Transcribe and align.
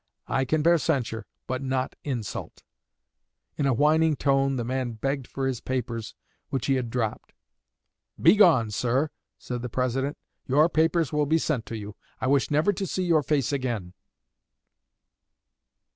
I 0.27 0.45
can 0.45 0.63
bear 0.63 0.79
censure, 0.79 1.27
but 1.45 1.61
not 1.61 1.95
insult!" 2.03 2.63
In 3.55 3.67
a 3.67 3.71
whining 3.75 4.15
tone 4.15 4.55
the 4.55 4.63
man 4.63 4.93
begged 4.93 5.27
for 5.27 5.45
his 5.45 5.61
papers, 5.61 6.15
which 6.49 6.65
he 6.65 6.73
had 6.73 6.89
dropped. 6.89 7.33
"Begone, 8.19 8.71
sir," 8.71 9.11
said 9.37 9.61
the 9.61 9.69
President, 9.69 10.17
"your 10.47 10.69
papers 10.69 11.13
will 11.13 11.27
be 11.27 11.37
sent 11.37 11.67
to 11.67 11.77
you. 11.77 11.95
I 12.19 12.25
wish 12.25 12.49
never 12.49 12.73
to 12.73 12.87
see 12.87 13.03
your 13.03 13.21
face 13.21 13.53
again!" 13.53 13.93